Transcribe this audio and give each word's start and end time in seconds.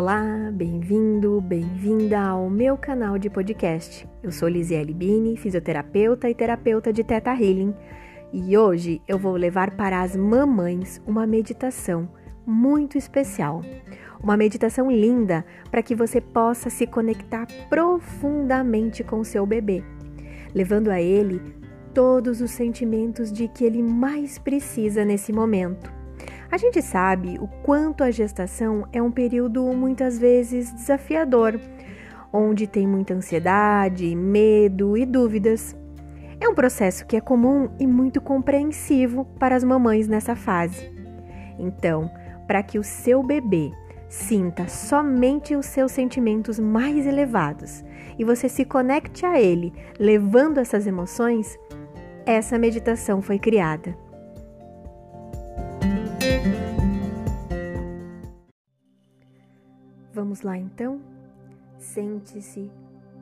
Olá, 0.00 0.50
bem-vindo, 0.50 1.42
bem-vinda 1.42 2.18
ao 2.18 2.48
meu 2.48 2.74
canal 2.74 3.18
de 3.18 3.28
podcast. 3.28 4.08
Eu 4.22 4.32
sou 4.32 4.48
Lisiele 4.48 4.94
Bini, 4.94 5.36
fisioterapeuta 5.36 6.30
e 6.30 6.34
terapeuta 6.34 6.90
de 6.90 7.04
Teta 7.04 7.34
Healing, 7.34 7.74
e 8.32 8.56
hoje 8.56 9.02
eu 9.06 9.18
vou 9.18 9.36
levar 9.36 9.72
para 9.72 10.00
as 10.00 10.16
mamães 10.16 11.02
uma 11.06 11.26
meditação 11.26 12.08
muito 12.46 12.96
especial. 12.96 13.60
Uma 14.22 14.38
meditação 14.38 14.90
linda 14.90 15.44
para 15.70 15.82
que 15.82 15.94
você 15.94 16.18
possa 16.18 16.70
se 16.70 16.86
conectar 16.86 17.46
profundamente 17.68 19.04
com 19.04 19.22
seu 19.22 19.44
bebê, 19.44 19.84
levando 20.54 20.88
a 20.88 20.98
ele 20.98 21.42
todos 21.92 22.40
os 22.40 22.52
sentimentos 22.52 23.30
de 23.30 23.48
que 23.48 23.66
ele 23.66 23.82
mais 23.82 24.38
precisa 24.38 25.04
nesse 25.04 25.30
momento 25.30 25.99
a 26.50 26.56
gente 26.56 26.82
sabe 26.82 27.38
o 27.40 27.46
quanto 27.46 28.02
a 28.02 28.10
gestação 28.10 28.86
é 28.92 29.00
um 29.00 29.10
período 29.10 29.64
muitas 29.72 30.18
vezes 30.18 30.72
desafiador, 30.72 31.60
onde 32.32 32.66
tem 32.66 32.86
muita 32.86 33.14
ansiedade, 33.14 34.16
medo 34.16 34.96
e 34.96 35.06
dúvidas. 35.06 35.76
É 36.40 36.48
um 36.48 36.54
processo 36.54 37.06
que 37.06 37.16
é 37.16 37.20
comum 37.20 37.68
e 37.78 37.86
muito 37.86 38.20
compreensivo 38.20 39.24
para 39.38 39.54
as 39.54 39.62
mamães 39.62 40.08
nessa 40.08 40.34
fase. 40.34 40.90
Então, 41.56 42.10
para 42.48 42.62
que 42.62 42.78
o 42.78 42.84
seu 42.84 43.22
bebê 43.22 43.70
sinta 44.08 44.66
somente 44.66 45.54
os 45.54 45.66
seus 45.66 45.92
sentimentos 45.92 46.58
mais 46.58 47.06
elevados 47.06 47.84
e 48.18 48.24
você 48.24 48.48
se 48.48 48.64
conecte 48.64 49.24
a 49.24 49.40
ele 49.40 49.72
levando 50.00 50.58
essas 50.58 50.84
emoções, 50.84 51.56
essa 52.26 52.58
meditação 52.58 53.22
foi 53.22 53.38
criada. 53.38 54.09
Vamos 60.30 60.42
lá 60.42 60.56
então? 60.56 61.00
Sente-se 61.76 62.70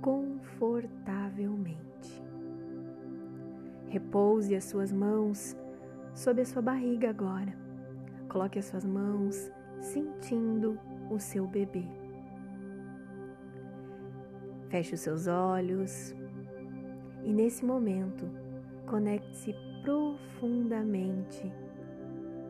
confortavelmente. 0.00 2.24
Repouse 3.88 4.56
as 4.56 4.64
suas 4.64 4.90
mãos 4.90 5.54
sob 6.14 6.40
a 6.40 6.46
sua 6.46 6.62
barriga 6.62 7.10
agora. 7.10 7.54
Coloque 8.26 8.58
as 8.58 8.64
suas 8.64 8.86
mãos 8.86 9.52
sentindo 9.82 10.80
o 11.10 11.18
seu 11.18 11.46
bebê. 11.46 11.84
Feche 14.70 14.94
os 14.94 15.00
seus 15.00 15.26
olhos 15.26 16.14
e 17.22 17.34
nesse 17.34 17.66
momento 17.66 18.26
conecte-se 18.86 19.54
profundamente 19.82 21.52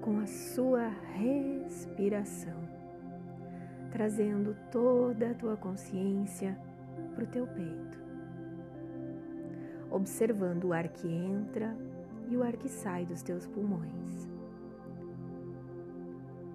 com 0.00 0.18
a 0.18 0.26
sua 0.26 0.88
respiração 0.88 2.59
trazendo 3.90 4.56
toda 4.70 5.30
a 5.30 5.34
tua 5.34 5.56
consciência 5.56 6.56
para 7.14 7.24
o 7.24 7.26
teu 7.26 7.46
peito, 7.46 8.00
observando 9.90 10.64
o 10.64 10.72
ar 10.72 10.88
que 10.88 11.08
entra 11.08 11.76
e 12.28 12.36
o 12.36 12.42
ar 12.42 12.56
que 12.56 12.68
sai 12.68 13.04
dos 13.04 13.22
teus 13.22 13.46
pulmões. 13.46 14.30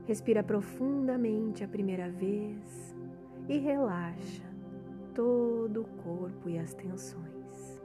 Respira 0.07 0.43
profundamente 0.43 1.63
a 1.63 1.67
primeira 1.67 2.09
vez 2.09 2.95
e 3.49 3.57
relaxa 3.57 4.43
todo 5.13 5.81
o 5.81 5.85
corpo 6.03 6.49
e 6.49 6.57
as 6.59 6.73
tensões. 6.73 7.81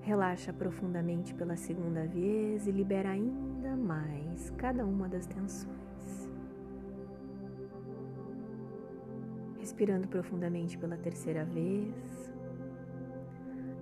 Relaxa 0.00 0.52
profundamente 0.52 1.34
pela 1.34 1.56
segunda 1.56 2.06
vez 2.06 2.66
e 2.66 2.70
libera 2.70 3.10
ainda 3.10 3.76
mais 3.76 4.50
cada 4.56 4.84
uma 4.84 5.08
das 5.08 5.26
tensões. 5.26 5.79
Respirando 9.80 10.08
profundamente 10.08 10.76
pela 10.76 10.98
terceira 10.98 11.42
vez, 11.42 11.94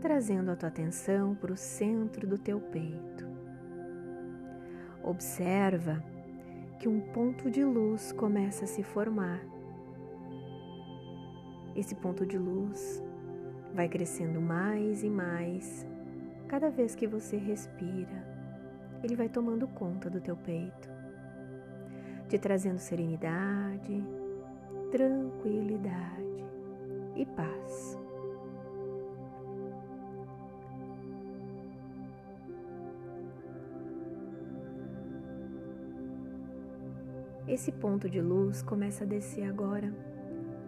trazendo 0.00 0.53
a 0.53 0.54
tua 0.54 0.69
atenção 0.69 1.34
para 1.34 1.53
o 1.53 1.56
centro 1.56 2.25
do 2.25 2.38
teu 2.38 2.60
peito. 2.60 3.26
Observa 5.03 6.00
que 6.78 6.88
um 6.88 7.00
ponto 7.00 7.50
de 7.50 7.64
luz 7.64 8.12
começa 8.12 8.64
a 8.64 8.69
se 8.69 8.81
formar. 8.84 9.41
Esse 11.75 11.97
ponto 11.97 12.25
de 12.25 12.38
luz 12.38 13.03
vai 13.75 13.88
crescendo 13.88 14.41
mais 14.41 15.03
e 15.03 15.10
mais 15.10 15.84
cada 16.47 16.70
vez 16.70 16.94
que 16.94 17.09
você 17.09 17.36
respira. 17.36 18.25
Ele 19.03 19.16
vai 19.16 19.28
tomando 19.28 19.66
conta 19.66 20.09
do 20.09 20.20
teu 20.20 20.36
peito, 20.36 20.88
te 22.28 22.38
trazendo 22.38 22.78
serenidade, 22.78 24.00
tranquilidade 24.91 26.44
e 27.15 27.26
paz. 27.26 27.99
Esse 37.47 37.72
ponto 37.72 38.09
de 38.09 38.21
luz 38.21 38.62
começa 38.62 39.04
a 39.04 39.06
descer 39.06 39.44
agora 39.48 39.93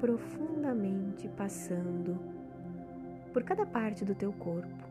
profundamente, 0.00 1.28
passando 1.28 2.18
por 3.32 3.42
cada 3.42 3.66
parte 3.66 4.04
do 4.04 4.14
teu 4.14 4.32
corpo. 4.32 4.88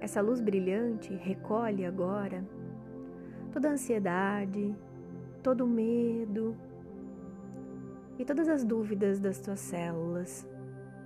Essa 0.00 0.20
luz 0.20 0.40
brilhante 0.40 1.14
recolhe 1.14 1.84
agora 1.84 2.44
toda 3.52 3.68
a 3.68 3.72
ansiedade, 3.72 4.74
todo 5.42 5.64
o 5.64 5.68
medo, 5.68 6.56
e 8.22 8.24
todas 8.24 8.48
as 8.48 8.62
dúvidas 8.62 9.18
das 9.18 9.40
tuas 9.40 9.58
células 9.58 10.48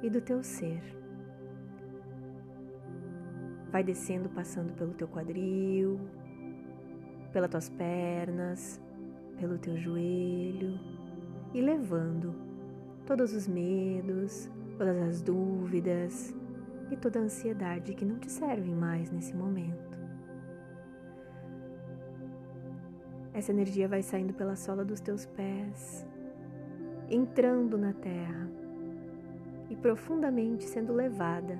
e 0.02 0.10
do 0.10 0.20
teu 0.20 0.42
ser. 0.42 0.82
Vai 3.72 3.82
descendo, 3.82 4.28
passando 4.28 4.74
pelo 4.74 4.92
teu 4.92 5.08
quadril, 5.08 5.98
pelas 7.32 7.48
tuas 7.48 7.70
pernas, 7.70 8.78
pelo 9.40 9.56
teu 9.56 9.78
joelho 9.78 10.78
e 11.54 11.60
levando 11.62 12.34
todos 13.06 13.32
os 13.32 13.48
medos, 13.48 14.50
todas 14.76 14.98
as 14.98 15.22
dúvidas 15.22 16.34
e 16.90 16.96
toda 16.98 17.18
a 17.18 17.22
ansiedade 17.22 17.94
que 17.94 18.04
não 18.04 18.18
te 18.18 18.30
servem 18.30 18.74
mais 18.74 19.10
nesse 19.10 19.34
momento. 19.34 19.96
Essa 23.32 23.52
energia 23.52 23.88
vai 23.88 24.02
saindo 24.02 24.34
pela 24.34 24.54
sola 24.54 24.84
dos 24.84 25.00
teus 25.00 25.24
pés, 25.24 26.06
entrando 27.08 27.78
na 27.78 27.92
terra 27.92 28.48
e 29.70 29.76
profundamente 29.76 30.64
sendo 30.64 30.92
levada 30.92 31.58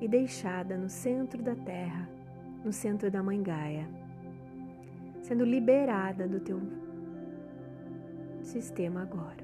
e 0.00 0.08
deixada 0.08 0.76
no 0.76 0.88
centro 0.88 1.42
da 1.42 1.54
terra, 1.54 2.08
no 2.64 2.72
centro 2.72 3.10
da 3.10 3.22
Mãe 3.22 3.40
Gaia, 3.42 3.88
sendo 5.22 5.44
liberada 5.44 6.26
do 6.26 6.40
teu 6.40 6.60
sistema 8.42 9.02
agora. 9.02 9.42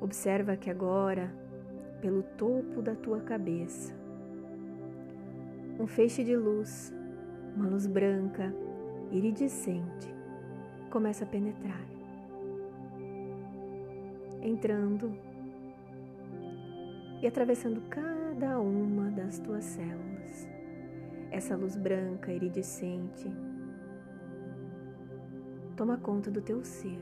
Observa 0.00 0.56
que 0.56 0.70
agora, 0.70 1.32
pelo 2.00 2.22
topo 2.22 2.82
da 2.82 2.94
tua 2.94 3.20
cabeça, 3.20 3.92
um 5.80 5.86
feixe 5.86 6.22
de 6.22 6.36
luz, 6.36 6.94
uma 7.56 7.66
luz 7.66 7.86
branca, 7.86 8.54
iridescente 9.14 10.12
começa 10.90 11.24
a 11.24 11.26
penetrar, 11.26 11.86
entrando 14.42 15.16
e 17.22 17.26
atravessando 17.26 17.80
cada 17.88 18.58
uma 18.58 19.12
das 19.12 19.38
tuas 19.38 19.64
células. 19.64 20.48
Essa 21.30 21.56
luz 21.56 21.76
branca 21.76 22.32
iridescente 22.32 23.30
toma 25.76 25.96
conta 25.96 26.28
do 26.28 26.42
teu 26.42 26.64
ser. 26.64 27.00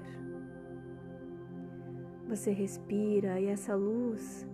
Você 2.29 2.53
respira 2.53 3.41
e 3.41 3.47
essa 3.47 3.75
luz 3.75 4.47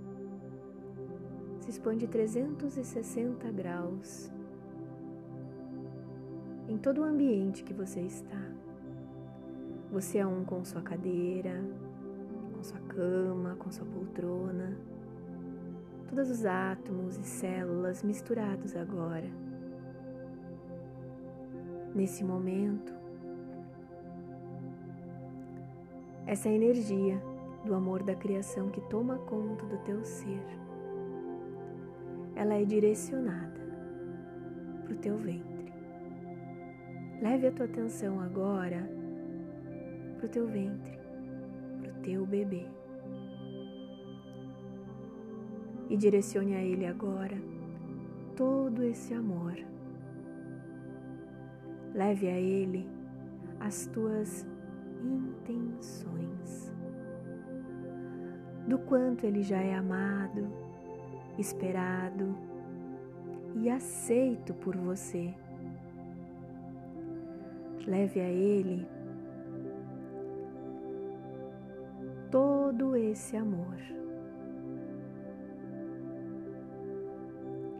se 1.61 1.71
expande 1.71 2.06
360 2.06 3.50
graus 3.50 4.38
em 6.69 6.76
todo 6.76 7.00
o 7.00 7.05
ambiente 7.05 7.65
que 7.65 7.73
você 7.73 8.00
está. 8.00 8.41
Você 9.91 10.19
é 10.19 10.26
um 10.26 10.44
com 10.44 10.62
sua 10.65 10.82
cadeira, 10.82 11.65
com 12.55 12.62
sua 12.62 12.79
cama, 12.81 13.56
com 13.59 13.70
sua 13.70 13.87
poltrona. 13.87 14.76
Todos 16.09 16.31
os 16.31 16.44
átomos 16.44 17.17
e 17.17 17.25
células 17.25 18.03
misturados 18.03 18.76
agora. 18.76 19.29
Nesse 21.94 22.23
momento, 22.23 22.93
essa 26.26 26.50
energia 26.50 27.20
do 27.65 27.75
amor 27.75 28.03
da 28.03 28.15
criação 28.15 28.69
que 28.69 28.81
toma 28.82 29.19
conta 29.20 29.65
do 29.65 29.79
teu 29.79 30.05
ser, 30.05 30.44
ela 32.37 32.55
é 32.55 32.65
direcionada 32.65 33.59
para 34.85 34.93
o 34.93 34.99
teu 34.99 35.17
ventre. 35.17 35.57
Leve 37.20 37.49
a 37.49 37.53
tua 37.53 37.67
atenção 37.67 38.20
agora 38.20 38.88
para 40.17 40.26
o 40.26 40.29
teu 40.29 40.47
ventre, 40.47 40.99
para 41.81 41.91
o 41.91 41.94
teu 42.03 42.25
bebê. 42.25 42.65
E 45.91 45.97
direcione 45.97 46.55
a 46.55 46.62
ele 46.62 46.87
agora 46.87 47.37
todo 48.37 48.85
esse 48.85 49.12
amor. 49.15 49.56
Leve 51.93 52.29
a 52.29 52.38
ele 52.38 52.88
as 53.59 53.87
tuas 53.87 54.47
intenções, 55.03 56.73
do 58.69 58.79
quanto 58.79 59.25
ele 59.25 59.43
já 59.43 59.59
é 59.59 59.75
amado, 59.75 60.53
esperado 61.37 62.37
e 63.56 63.69
aceito 63.69 64.55
por 64.55 64.76
você. 64.76 65.35
Leve 67.88 68.20
a 68.20 68.29
ele 68.29 68.87
todo 72.31 72.94
esse 72.94 73.35
amor. 73.35 73.79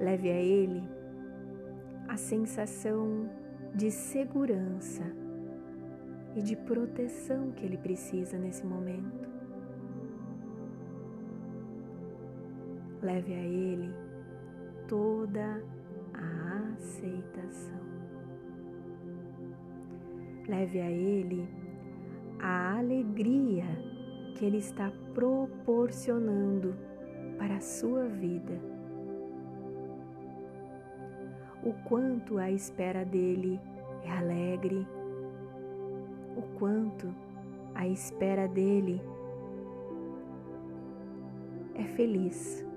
Leve 0.01 0.31
a 0.31 0.41
ele 0.41 0.83
a 2.09 2.17
sensação 2.17 3.29
de 3.75 3.91
segurança 3.91 5.03
e 6.35 6.41
de 6.41 6.57
proteção 6.57 7.51
que 7.51 7.67
ele 7.67 7.77
precisa 7.77 8.39
nesse 8.39 8.65
momento. 8.65 9.29
Leve 13.03 13.35
a 13.35 13.45
ele 13.45 13.95
toda 14.89 15.63
a 16.15 16.73
aceitação. 16.73 17.88
Leve 20.49 20.81
a 20.81 20.91
ele 20.91 21.47
a 22.41 22.79
alegria 22.79 23.67
que 24.35 24.45
ele 24.45 24.59
está 24.59 24.93
proporcionando 25.15 26.75
para 27.37 27.57
a 27.57 27.61
sua 27.61 28.05
vida. 28.07 28.59
O 31.63 31.73
quanto 31.89 32.39
a 32.39 32.51
espera 32.51 33.05
dele 33.05 33.61
é 34.05 34.11
alegre, 34.11 34.87
o 36.37 36.43
quanto 36.59 37.13
a 37.75 37.87
espera 37.87 38.47
dele 38.47 39.03
é 41.75 41.85
feliz. 41.85 42.68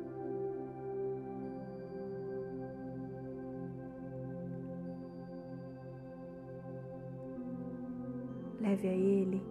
Leve 8.62 8.88
a 8.88 8.94
ele 8.94 9.42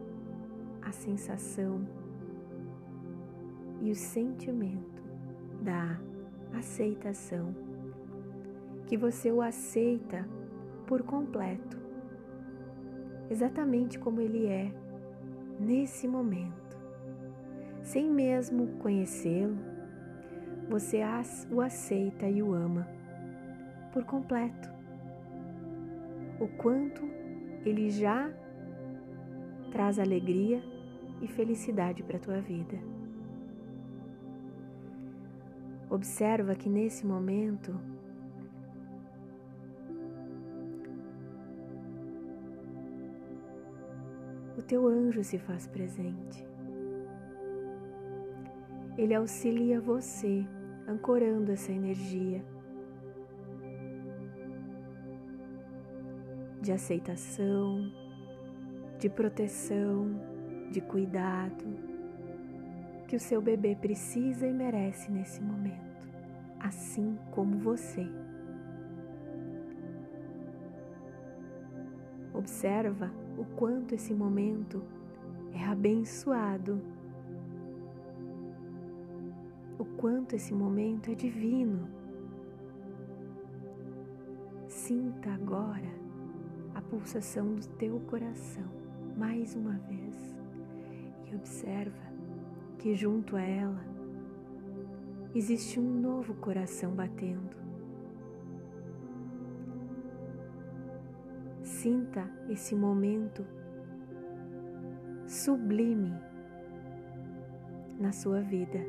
a 0.83 0.93
sensação 0.93 1.87
e 3.83 3.91
o 3.91 3.95
sentimento 3.95 5.03
da 5.63 6.01
aceitação, 6.55 7.55
que 8.87 8.97
você 8.97 9.31
o 9.31 9.43
aceita 9.43 10.27
por 10.87 11.03
completo 11.03 11.81
exatamente 13.31 13.97
como 13.99 14.21
ele 14.21 14.47
é 14.47 14.73
nesse 15.59 16.09
momento. 16.09 16.77
Sem 17.83 18.11
mesmo 18.11 18.67
conhecê-lo, 18.79 19.57
você 20.69 21.01
o 21.51 21.61
aceita 21.61 22.29
e 22.29 22.43
o 22.43 22.53
ama 22.53 22.87
por 23.93 24.05
completo. 24.05 24.69
O 26.41 26.49
quanto 26.49 27.03
ele 27.65 27.91
já 27.91 28.31
traz 29.71 29.99
alegria 29.99 30.63
e 31.23 31.29
felicidade 31.29 32.03
para 32.03 32.17
a 32.17 32.21
tua 32.21 32.41
vida. 32.41 32.79
Observa 35.89 36.55
que 36.55 36.69
nesse 36.69 37.05
momento 37.07 37.79
o 44.57 44.63
teu 44.63 44.87
anjo 44.87 45.25
se 45.25 45.39
faz 45.39 45.67
presente. 45.67 46.47
Ele 48.97 49.15
auxilia 49.15 49.81
você, 49.81 50.47
ancorando 50.87 51.51
essa 51.51 51.73
energia 51.73 52.45
de 56.61 56.71
aceitação, 56.71 57.91
de 59.01 59.09
proteção, 59.09 60.11
de 60.71 60.79
cuidado 60.83 61.65
que 63.09 63.17
o 63.17 63.21
seu 63.21 63.41
bebê 63.41 63.75
precisa 63.75 64.47
e 64.47 64.53
merece 64.53 65.11
nesse 65.11 65.43
momento, 65.43 66.07
assim 66.61 67.19
como 67.31 67.57
você. 67.59 68.07
Observa 72.35 73.11
o 73.39 73.45
quanto 73.57 73.95
esse 73.95 74.13
momento 74.13 74.85
é 75.55 75.65
abençoado, 75.65 76.81
o 79.79 79.85
quanto 79.97 80.37
esse 80.37 80.53
momento 80.53 81.11
é 81.11 81.15
divino. 81.15 81.89
Sinta 84.69 85.33
agora 85.33 85.91
a 86.75 86.83
pulsação 86.83 87.55
do 87.55 87.67
teu 87.67 87.99
coração 88.01 88.80
mais 89.21 89.55
uma 89.55 89.75
vez 89.81 90.17
e 91.31 91.37
observa 91.37 92.11
que 92.79 92.95
junto 92.95 93.37
a 93.37 93.43
ela 93.43 93.85
existe 95.35 95.79
um 95.79 96.01
novo 96.01 96.33
coração 96.37 96.93
batendo. 96.93 97.55
Sinta 101.63 102.27
esse 102.49 102.75
momento 102.75 103.47
sublime 105.27 106.15
na 108.01 108.13
sua 108.13 108.41
vida. 108.41 108.81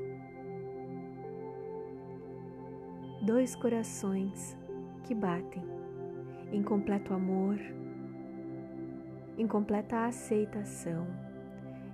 Dois 3.21 3.53
corações 3.53 4.57
que 5.03 5.13
batem 5.13 5.65
em 6.53 6.63
completo 6.63 7.13
amor, 7.13 7.59
em 9.37 9.47
completa 9.47 10.05
aceitação, 10.05 11.07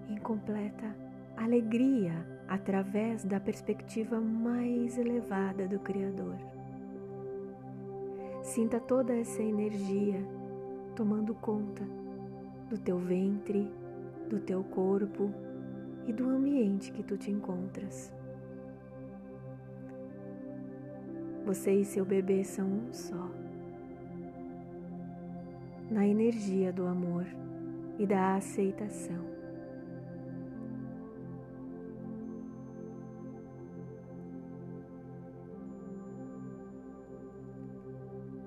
em 0.09 0.17
completa 0.17 0.95
alegria 1.35 2.13
através 2.47 3.23
da 3.23 3.39
perspectiva 3.39 4.19
mais 4.19 4.97
elevada 4.97 5.67
do 5.67 5.79
Criador. 5.79 6.35
Sinta 8.41 8.79
toda 8.79 9.15
essa 9.15 9.43
energia 9.43 10.19
tomando 10.95 11.35
conta 11.35 11.83
do 12.69 12.77
teu 12.77 12.97
ventre, 12.97 13.71
do 14.29 14.39
teu 14.39 14.63
corpo 14.63 15.31
e 16.07 16.13
do 16.13 16.29
ambiente 16.29 16.91
que 16.91 17.03
tu 17.03 17.17
te 17.17 17.29
encontras. 17.29 18.13
Você 21.45 21.73
e 21.73 21.85
seu 21.85 22.03
bebê 22.03 22.43
são 22.43 22.67
um 22.67 22.93
só. 22.93 23.36
Na 25.89 26.05
energia 26.05 26.73
do 26.73 26.85
amor 26.85 27.25
e 27.97 28.05
da 28.05 28.35
aceitação. 28.35 29.37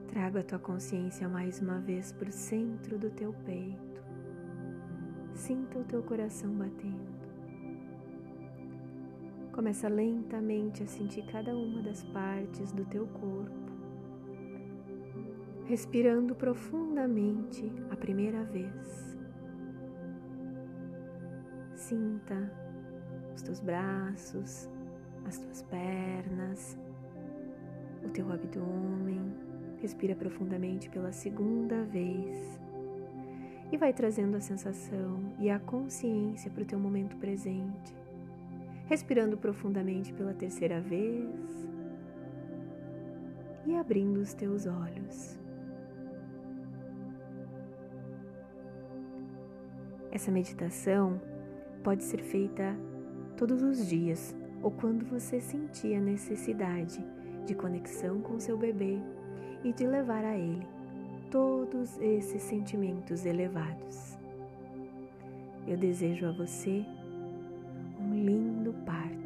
Traga 0.09 0.41
a 0.41 0.45
tua 0.45 0.59
consciência 0.59 1.29
mais 1.29 1.61
uma 1.61 1.81
vez 1.81 2.13
para 2.13 2.29
o 2.29 2.33
centro 2.33 2.99
do 2.99 3.09
teu 3.11 3.33
peito. 3.47 4.03
Sinta 5.35 5.79
o 5.79 5.85
teu 5.85 6.03
coração 6.03 6.53
batendo. 6.53 7.11
Começa 9.51 9.89
lentamente 9.89 10.83
a 10.83 10.87
sentir 10.87 11.23
cada 11.23 11.57
uma 11.57 11.81
das 11.81 12.03
partes 12.05 12.71
do 12.73 12.85
teu 12.85 13.07
corpo. 13.07 13.60
Respirando 15.71 16.35
profundamente 16.35 17.73
a 17.93 17.97
primeira 17.97 18.43
vez. 18.43 19.17
Sinta 21.77 22.53
os 23.33 23.41
teus 23.41 23.61
braços, 23.61 24.69
as 25.25 25.39
tuas 25.39 25.63
pernas, 25.63 26.77
o 28.05 28.09
teu 28.09 28.33
abdômen 28.33 29.33
Respira 29.81 30.17
profundamente 30.17 30.91
pela 30.91 31.13
segunda 31.13 31.85
vez 31.85 32.61
e 33.71 33.77
vai 33.77 33.93
trazendo 33.93 34.37
a 34.37 34.41
sensação 34.41 35.33
e 35.39 35.49
a 35.49 35.61
consciência 35.61 36.51
para 36.51 36.65
o 36.65 36.67
teu 36.67 36.81
momento 36.81 37.17
presente. 37.19 37.95
Respirando 38.87 39.37
profundamente 39.37 40.13
pela 40.13 40.35
terceira 40.35 40.81
vez 40.81 41.31
e 43.65 43.77
abrindo 43.77 44.19
os 44.19 44.35
teus 44.35 44.67
olhos. 44.67 45.40
Essa 50.11 50.31
meditação 50.31 51.21
pode 51.83 52.03
ser 52.05 52.23
feita 52.23 52.77
todos 53.37 53.63
os 53.63 53.87
dias 53.87 54.35
ou 54.63 54.71
quando 54.71 55.07
você 55.07 55.41
sentir 55.41 55.95
a 55.95 56.01
necessidade 56.01 57.05
de 57.47 57.55
conexão 57.55 58.21
com 58.21 58.39
seu 58.39 58.57
bebê 58.59 58.99
e 59.65 59.73
de 59.73 59.87
levar 59.87 60.25
a 60.25 60.37
ele 60.37 60.67
todos 61.31 61.99
esses 61.99 62.43
sentimentos 62.43 63.25
elevados. 63.25 64.19
Eu 65.67 65.77
desejo 65.77 66.27
a 66.27 66.33
você 66.33 66.85
um 68.01 68.15
lindo 68.15 68.75
parto 68.85 69.20